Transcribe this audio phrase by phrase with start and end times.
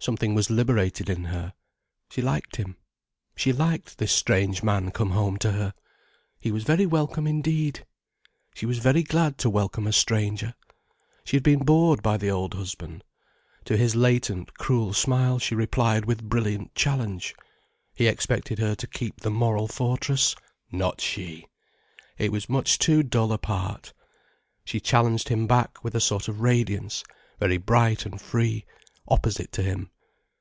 [0.00, 1.54] Something was liberated in her.
[2.10, 2.76] She liked him.
[3.36, 5.74] She liked this strange man come home to her.
[6.40, 7.86] He was very welcome, indeed!
[8.52, 10.54] She was very glad to welcome a stranger.
[11.24, 13.04] She had been bored by the old husband.
[13.66, 17.36] To his latent, cruel smile she replied with brilliant challenge.
[17.94, 20.34] He expected her to keep the moral fortress.
[20.72, 21.46] Not she!
[22.18, 23.92] It was much too dull a part.
[24.64, 27.04] She challenged him back with a sort of radiance,
[27.38, 28.64] very bright and free,
[29.08, 29.88] opposite to him.